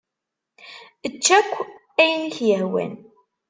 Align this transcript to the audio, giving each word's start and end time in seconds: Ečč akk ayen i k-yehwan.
Ečč 1.07 1.25
akk 1.39 1.51
ayen 2.01 2.21
i 2.29 2.31
k-yehwan. 2.35 2.93